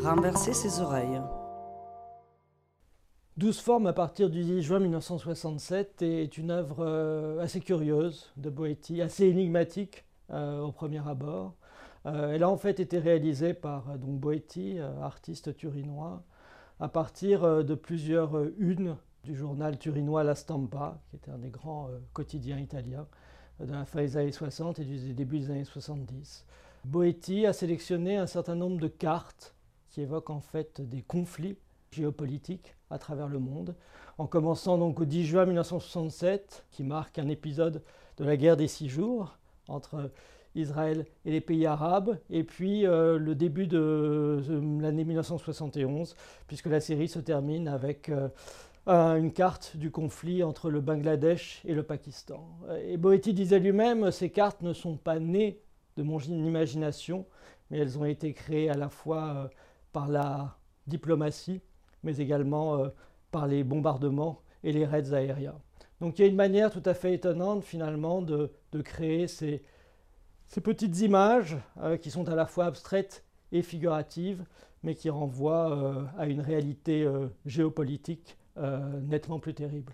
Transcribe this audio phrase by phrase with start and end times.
[0.00, 1.20] renverser ses oreilles.
[3.36, 8.50] 12 formes à partir du 10 juin 1967 est une œuvre euh, assez curieuse de
[8.50, 11.54] Boetti, assez énigmatique euh, au premier abord.
[12.06, 16.22] Euh, elle a en fait été réalisée par donc Boetti, artiste turinois,
[16.80, 21.88] à partir de plusieurs unes du journal turinois La Stampa, qui était un des grands
[22.14, 23.06] quotidiens italiens
[23.60, 26.46] de la fin des années 60 et du début des années 70.
[26.86, 29.54] Boetti a sélectionné un certain nombre de cartes
[29.90, 31.56] qui évoquent en fait des conflits
[31.90, 33.74] géopolitiques à travers le monde,
[34.18, 37.82] en commençant donc au 10 juin 1967, qui marque un épisode
[38.16, 39.36] de la guerre des six jours
[39.68, 40.10] entre
[40.54, 44.42] Israël et les pays arabes, et puis euh, le début de,
[44.80, 48.28] l'année 1971, puisque la série se termine avec euh,
[48.86, 52.48] une carte du conflit entre le Bangladesh et le Pakistan.
[52.84, 55.60] Et Boetti disait lui-même, ces cartes ne sont pas nées
[55.96, 57.26] de mon imagination,
[57.70, 59.48] mais elles ont été créées à la fois euh,
[59.92, 61.60] par la diplomatie,
[62.02, 62.88] mais également euh,
[63.30, 65.58] par les bombardements et les raids aériens.
[66.00, 68.50] Donc il y a une manière tout à fait étonnante finalement de,
[68.82, 69.62] créer ces,
[70.62, 74.44] petites images euh, qui sont à la fois abstraites et figuratives,
[74.82, 77.06] mais qui renvoient à une réalité
[77.44, 78.38] géopolitique
[79.02, 79.92] nettement plus terrible.